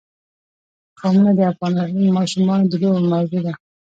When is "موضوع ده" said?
3.11-3.53